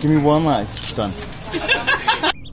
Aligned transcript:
Give 0.00 0.10
me 0.12 0.16
one 0.18 0.44
life. 0.44 0.94
Done. 0.94 1.14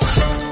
Whoa. 0.00 0.43